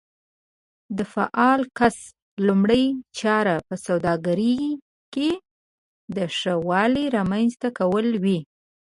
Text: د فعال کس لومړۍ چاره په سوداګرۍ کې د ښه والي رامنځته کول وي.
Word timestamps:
د 0.97 0.99
فعال 1.13 1.61
کس 1.77 1.97
لومړۍ 2.47 2.85
چاره 3.19 3.55
په 3.67 3.75
سوداګرۍ 3.85 4.57
کې 5.13 5.29
د 6.15 6.17
ښه 6.37 6.53
والي 6.69 7.05
رامنځته 7.17 7.67
کول 7.79 8.07
وي. 8.23 8.39